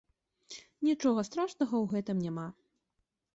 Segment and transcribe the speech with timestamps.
[0.87, 2.47] Нічога страшнага ў гэтым няма.